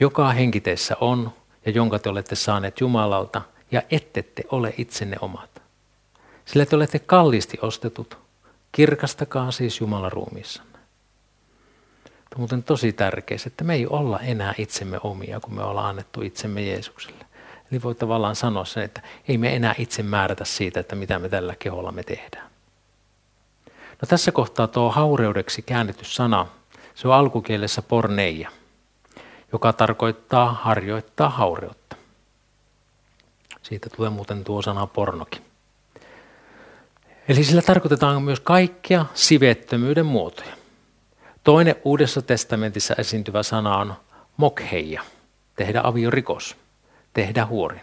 [0.00, 1.32] joka henkiteissä on
[1.66, 5.62] ja jonka te olette saaneet Jumalalta, ja ette te ole itsenne omat.
[6.44, 8.18] Sillä te olette kalliisti ostetut.
[8.72, 10.78] Kirkastakaa siis Jumalan ruumiissanne.
[12.04, 15.86] Tämä on muuten tosi tärkeää, että me ei olla enää itsemme omia, kun me ollaan
[15.86, 17.26] annettu itsemme Jeesukselle.
[17.72, 21.28] Eli voi tavallaan sanoa sen, että ei me enää itse määrätä siitä, että mitä me
[21.28, 22.49] tällä keholla me tehdään.
[24.00, 26.46] No tässä kohtaa tuo haureudeksi käännetty sana,
[26.94, 28.50] se on alkukielessä porneija,
[29.52, 31.96] joka tarkoittaa harjoittaa haureutta.
[33.62, 35.42] Siitä tulee muuten tuo sana pornokin.
[37.28, 40.54] Eli sillä tarkoitetaan myös kaikkia sivettömyyden muotoja.
[41.44, 43.94] Toinen Uudessa testamentissa esiintyvä sana on
[44.36, 45.02] mokheija,
[45.56, 46.56] tehdä aviorikos,
[47.12, 47.80] tehdä huorin.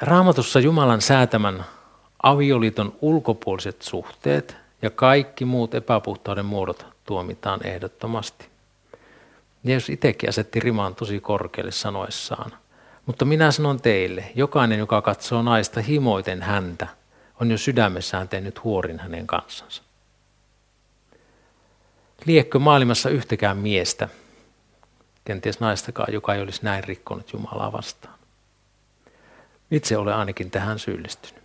[0.00, 1.64] Raamatussa Jumalan säätämän
[2.22, 8.48] avioliiton ulkopuoliset suhteet ja kaikki muut epäpuhtauden muodot tuomitaan ehdottomasti.
[9.64, 12.52] Jeesus itsekin asetti rimaan tosi korkealle sanoessaan.
[13.06, 16.86] Mutta minä sanon teille, jokainen, joka katsoo naista himoiten häntä,
[17.40, 19.82] on jo sydämessään tehnyt huorin hänen kanssansa.
[22.24, 24.08] Liekkö maailmassa yhtäkään miestä,
[25.24, 28.18] kenties naistakaan, joka ei olisi näin rikkonut Jumalaa vastaan.
[29.70, 31.37] Itse olen ainakin tähän syyllistynyt.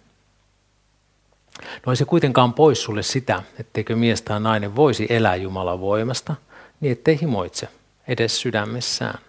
[1.86, 6.36] No ei se kuitenkaan pois sulle sitä, etteikö mies tai nainen voisi elää Jumalan voimasta,
[6.80, 7.68] niin ettei himoitse
[8.08, 9.20] edes sydämessään.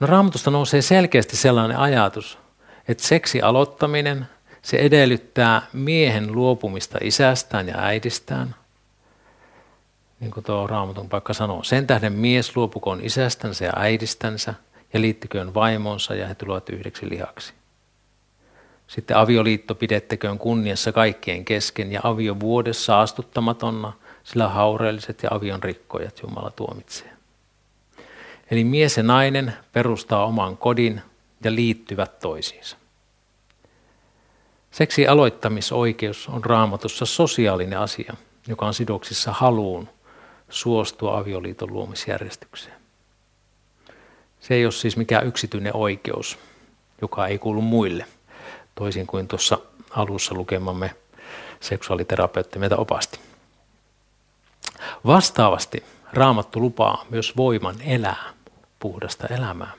[0.00, 2.38] No raamatusta nousee selkeästi sellainen ajatus,
[2.88, 4.26] että seksi aloittaminen,
[4.62, 8.54] se edellyttää miehen luopumista isästään ja äidistään.
[10.20, 11.62] Niin kuin tuo raamatun paikka sanoo.
[11.62, 14.54] Sen tähden mies luopukoon isästänsä ja äidistänsä
[14.92, 17.54] ja liittyköön vaimonsa ja he tulevat yhdeksi lihaksi.
[18.86, 23.92] Sitten avioliitto pidettäköön kunniassa kaikkien kesken ja avio vuodessa astuttamatonna,
[24.24, 27.10] sillä haureelliset ja avion rikkojat Jumala tuomitsee.
[28.50, 31.02] Eli mies ja nainen perustaa oman kodin
[31.44, 32.76] ja liittyvät toisiinsa.
[34.70, 38.14] Seksi aloittamisoikeus on raamatussa sosiaalinen asia,
[38.48, 39.88] joka on sidoksissa haluun
[40.48, 42.76] suostua avioliiton luomisjärjestykseen.
[44.40, 46.38] Se ei ole siis mikään yksityinen oikeus,
[47.02, 48.06] joka ei kuulu muille,
[48.74, 49.58] toisin kuin tuossa
[49.90, 50.96] alussa lukemamme
[51.60, 53.20] seksuaaliterapeutti meitä opasti.
[55.06, 58.32] Vastaavasti Raamattu lupaa myös voiman elää
[58.80, 59.72] puhdasta elämää.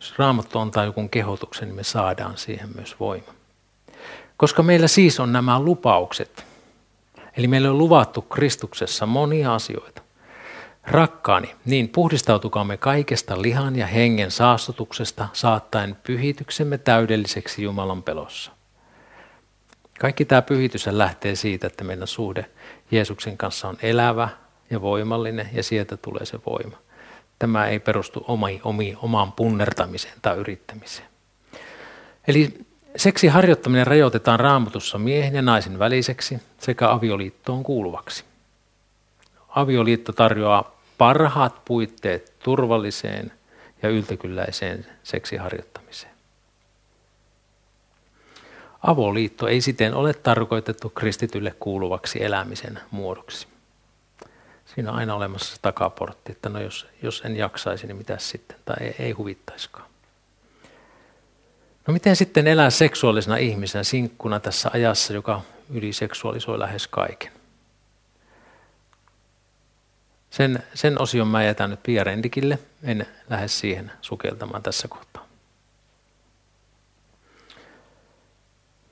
[0.00, 3.34] Jos Raamattu antaa joku kehotuksen, niin me saadaan siihen myös voima.
[4.36, 6.44] Koska meillä siis on nämä lupaukset,
[7.36, 10.02] eli meillä on luvattu Kristuksessa monia asioita.
[10.86, 18.52] Rakkaani, niin puhdistautukaamme kaikesta lihan ja hengen saastutuksesta saattaen pyhityksemme täydelliseksi Jumalan pelossa.
[19.98, 22.46] Kaikki tämä pyhitys lähtee siitä, että meidän suhde
[22.90, 24.28] Jeesuksen kanssa on elävä
[24.70, 26.76] ja voimallinen ja sieltä tulee se voima.
[27.38, 31.08] Tämä ei perustu omi, omi, omaan punnertamiseen tai yrittämiseen.
[32.28, 38.24] Eli seksi harjoittaminen rajoitetaan raamatussa miehen ja naisen väliseksi sekä avioliittoon kuuluvaksi.
[39.48, 43.32] Avioliitto tarjoaa parhaat puitteet turvalliseen
[43.82, 46.12] ja yltäkylläiseen seksiharjoittamiseen.
[48.82, 53.46] Avoliitto ei siten ole tarkoitettu kristitylle kuuluvaksi elämisen muodoksi.
[54.74, 58.76] Siinä on aina olemassa takaportti, että no jos, jos en jaksaisi, niin mitä sitten, tai
[58.80, 59.86] ei, ei huvittaisikaan.
[61.86, 67.32] No miten sitten elää seksuaalisena ihmisenä sinkkuna tässä ajassa, joka yliseksuaalisoi lähes kaiken?
[70.36, 75.26] Sen, sen osion mä jätän nyt Pia Rendikille, en lähde siihen sukeltamaan tässä kohtaa.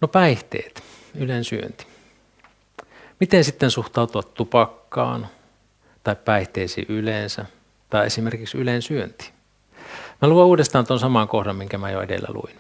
[0.01, 0.83] No päihteet,
[1.15, 1.87] ylensyönti.
[3.21, 5.29] Miten sitten suhtautua tupakkaan
[6.05, 7.47] tai päihteisiin yleensä
[7.91, 9.33] tai esimerkiksi yleensyöntiin?
[10.23, 12.59] Mä luen uudestaan tuon saman kohdan, minkä mä jo edellä luin.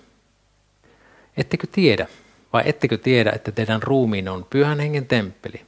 [1.37, 2.07] Ettekö tiedä,
[2.53, 5.67] vai ettekö tiedä, että teidän ruumiin on pyhän hengen temppeli,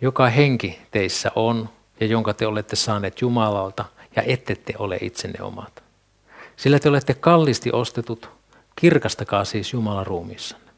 [0.00, 3.84] joka henki teissä on ja jonka te olette saaneet Jumalalta
[4.16, 5.82] ja ette te ole itsenne omat.
[6.56, 8.30] Sillä te olette kallisti ostetut,
[8.76, 10.70] kirkastakaa siis Jumalan ruumiissanne.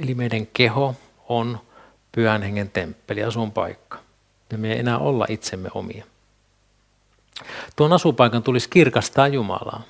[0.00, 0.94] Eli meidän keho
[1.28, 1.58] on
[2.12, 3.98] pyhän hengen temppeli, asun paikka.
[4.50, 6.04] Ja me ei enää olla itsemme omia.
[7.76, 9.82] Tuon asupaikan tulisi kirkastaa Jumalaa.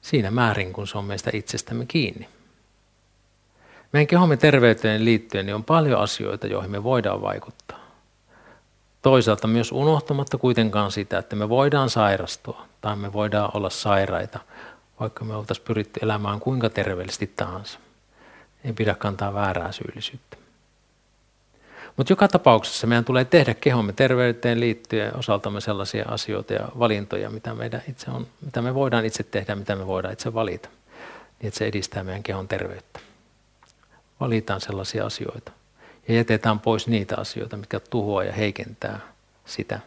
[0.00, 2.28] Siinä määrin, kun se on meistä itsestämme kiinni.
[3.92, 7.79] Meidän kehomme terveyteen liittyen niin on paljon asioita, joihin me voidaan vaikuttaa.
[9.02, 14.40] Toisaalta myös unohtamatta kuitenkaan sitä, että me voidaan sairastua tai me voidaan olla sairaita,
[15.00, 17.78] vaikka me oltaisiin pyritty elämään kuinka terveellisesti tahansa.
[18.64, 20.36] Ei pidä kantaa väärää syyllisyyttä.
[21.96, 27.54] Mutta joka tapauksessa meidän tulee tehdä kehomme terveyteen liittyen osaltamme sellaisia asioita ja valintoja, mitä,
[27.54, 31.58] meidän itse on, mitä me voidaan itse tehdä, mitä me voidaan itse valita, niin että
[31.58, 33.00] se edistää meidän kehon terveyttä.
[34.20, 35.52] Valitaan sellaisia asioita
[36.08, 39.00] ja jätetään pois niitä asioita, mitkä tuhoaa ja heikentää
[39.44, 39.80] sitä.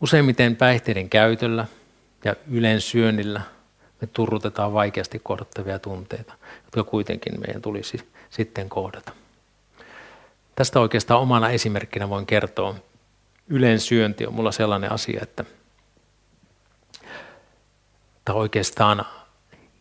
[0.00, 1.66] Useimmiten päihteiden käytöllä
[2.24, 3.40] ja yleensyönnillä
[4.00, 6.34] me turrutetaan vaikeasti kohdattavia tunteita,
[6.64, 9.12] jotka kuitenkin meidän tulisi sitten kohdata.
[10.56, 12.74] Tästä oikeastaan omana esimerkkinä voin kertoa.
[13.48, 15.44] Yleensyönti on mulla sellainen asia, että
[18.24, 19.04] tai oikeastaan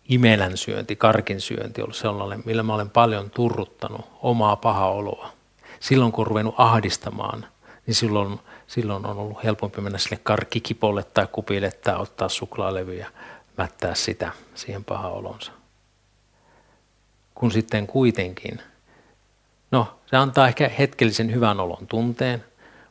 [0.09, 5.31] imelän syönti, karkin syönti on sellainen, millä mä olen paljon turruttanut omaa paha oloa.
[5.79, 7.45] Silloin kun on ruvennut ahdistamaan,
[7.87, 13.11] niin silloin, silloin on ollut helpompi mennä sille karkkikipolle tai kupille tai ottaa suklaalevyjä
[13.57, 15.51] mättää sitä siihen paha olonsa.
[17.35, 18.61] Kun sitten kuitenkin,
[19.71, 22.43] no se antaa ehkä hetkellisen hyvän olon tunteen,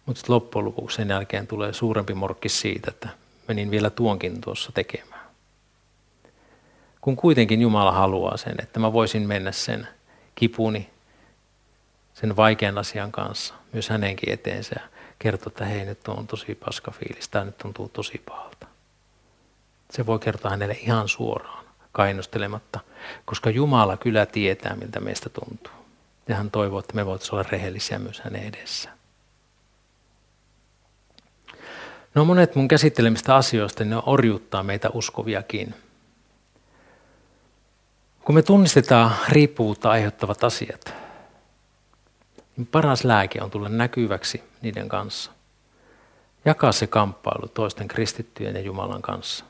[0.06, 3.08] mutta loppujen lopuksi sen jälkeen tulee suurempi morkki siitä, että
[3.48, 5.11] menin vielä tuonkin tuossa tekemään.
[7.02, 9.88] Kun kuitenkin Jumala haluaa sen, että mä voisin mennä sen
[10.34, 10.90] kipuni,
[12.14, 14.88] sen vaikean asian kanssa, myös hänenkin eteensä ja
[15.18, 18.66] kertoa, että hei nyt on tosi paska fiilis, tämä nyt tuntuu tosi pahalta.
[19.90, 22.80] Se voi kertoa hänelle ihan suoraan, kainostelematta,
[23.24, 25.72] koska Jumala kyllä tietää, miltä meistä tuntuu.
[26.28, 28.96] Ja hän toivoo, että me voitaisiin olla rehellisiä myös hänen edessään.
[32.14, 35.74] No monet mun käsittelemistä asioista, ne orjuuttaa meitä uskoviakin.
[38.24, 40.94] Kun me tunnistetaan riippuvuutta aiheuttavat asiat,
[42.56, 45.30] niin paras lääke on tulla näkyväksi niiden kanssa.
[46.44, 49.44] Jakaa se kamppailu toisten kristittyjen ja Jumalan kanssa.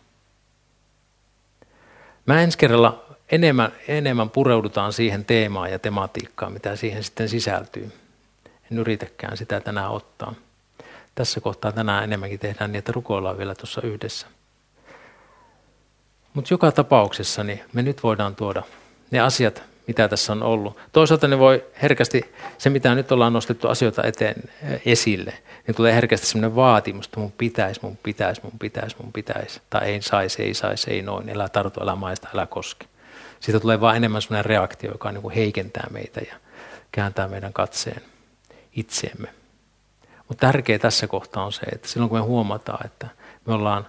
[2.26, 7.92] Mä ensi kerralla enemmän, enemmän pureudutaan siihen teemaan ja tematiikkaan, mitä siihen sitten sisältyy.
[8.72, 10.34] En yritäkään sitä tänään ottaa
[11.14, 14.26] tässä kohtaa tänään enemmänkin tehdään niin, että rukoillaan vielä tuossa yhdessä.
[16.34, 18.62] Mutta joka tapauksessa niin me nyt voidaan tuoda
[19.10, 20.78] ne asiat, mitä tässä on ollut.
[20.92, 25.34] Toisaalta ne voi herkästi, se mitä nyt ollaan nostettu asioita eteen eh, esille,
[25.66, 29.60] niin tulee herkästi sellainen vaatimus, että mun pitäisi, mun pitäisi, mun pitäisi, mun pitäisi.
[29.70, 32.86] Tai ei saisi, ei saisi, ei noin, elää tartu, älä maista, älä koske.
[33.40, 36.34] Siitä tulee vaan enemmän sellainen reaktio, joka niin kuin heikentää meitä ja
[36.92, 38.02] kääntää meidän katseen
[38.76, 39.28] itseemme.
[40.28, 43.08] Mutta tärkeä tässä kohtaa on se, että silloin kun me huomataan, että
[43.46, 43.86] me ollaan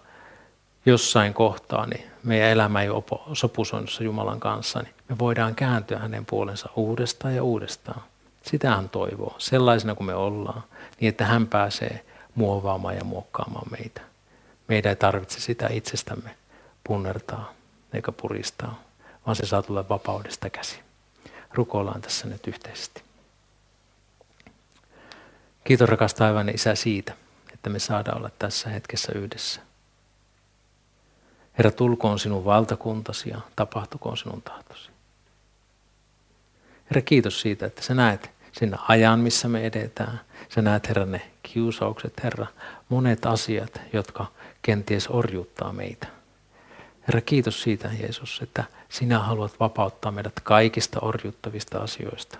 [0.86, 6.26] jossain kohtaa, niin meidän elämä ei ole sopusoinnussa Jumalan kanssa, niin me voidaan kääntyä hänen
[6.26, 8.02] puolensa uudestaan ja uudestaan.
[8.42, 10.64] Sitä hän toivoo, sellaisena kuin me ollaan,
[11.00, 12.06] niin että hän pääsee
[12.36, 14.02] muovaamaan ja muokkaamaan meitä.
[14.68, 16.36] Meidän ei tarvitse sitä itsestämme
[16.84, 17.54] punnertaa
[17.94, 18.82] eikä puristaa,
[19.26, 20.80] vaan se saa tulla vapaudesta käsi.
[21.54, 23.04] Rukoillaan tässä nyt yhteisesti.
[25.64, 27.14] Kiitos rakas taivainen Isä siitä,
[27.54, 29.62] että me saadaan olla tässä hetkessä yhdessä.
[31.58, 34.90] Herra, tulkoon sinun valtakuntasi ja tapahtukoon sinun tahtosi.
[36.86, 40.22] Herra, kiitos siitä, että sä näet sen ajan, missä me edetään.
[40.50, 42.48] Sä näet, Herra, ne kiusaukset, Herra,
[42.90, 44.26] monet asiat, jotka
[44.62, 46.08] kenties orjuuttaa meitä.
[47.08, 52.38] Herra, kiitos siitä, Jeesus, että sinä haluat vapauttaa meidät kaikista orjuuttavista asioista.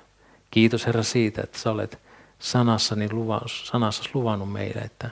[0.52, 2.00] Kiitos, Herra, siitä, että sä olet
[2.40, 5.10] sanassani luva, sanassa luvannut meille, että,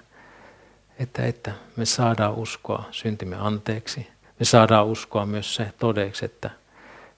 [1.00, 4.08] että, että me saadaan uskoa syntimme anteeksi.
[4.40, 6.50] Me saadaan uskoa myös se todeksi, että,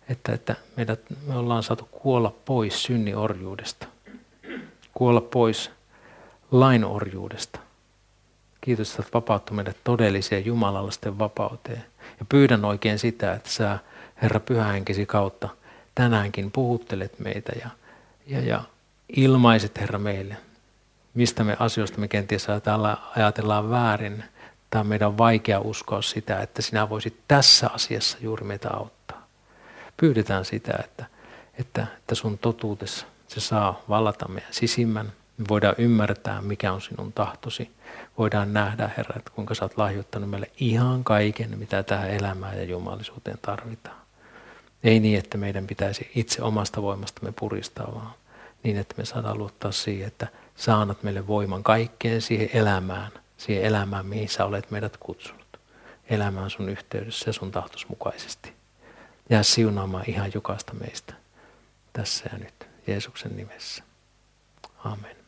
[0.10, 3.88] että, että meidät, me ollaan saatu kuolla pois synniorjuudesta.
[4.94, 5.72] Kuolla pois
[6.52, 7.60] lainorjuudesta.
[8.62, 11.86] Kiitos, että vapauttu meidät todelliseen jumalallisten vapauteen.
[12.20, 13.80] Ja pyydän oikein sitä, että sä,
[14.22, 15.50] Herra Pyhähenkesi kautta,
[15.96, 17.70] tänäänkin puhuttelet meitä ja,
[18.28, 18.64] ja, ja
[19.16, 20.38] ilmaiset, Herra, meille,
[21.14, 22.48] mistä me asioista me kenties
[23.16, 24.24] ajatellaan väärin.
[24.70, 29.28] Tai meidän on vaikea uskoa sitä, että sinä voisit tässä asiassa juuri meitä auttaa.
[29.98, 31.06] Pyydetään sitä, että,
[31.60, 35.12] että, että sun totuutessa se saa vallata meidän sisimmän.
[35.38, 37.72] Me voidaan ymmärtää, mikä on sinun tahtosi.
[38.18, 42.64] Voidaan nähdä, Herra, että kuinka sä oot lahjoittanut meille ihan kaiken, mitä tähän elämään ja
[42.64, 43.98] jumalisuuteen tarvitaan.
[44.84, 48.14] Ei niin, että meidän pitäisi itse omasta voimastamme puristaa, vaan
[48.64, 53.64] niin, että me saadaan luottaa siihen, että sä annat meille voiman kaikkeen siihen elämään, siihen
[53.64, 55.60] elämään, mihin sä olet meidät kutsunut.
[56.10, 58.54] Elämään sun yhteydessä ja sun tahtos mukaisesti.
[59.30, 61.14] Jää siunaamaan ihan jokaista meistä
[61.94, 63.84] tässä ja nyt Jeesuksen nimessä.
[64.84, 65.23] Amen.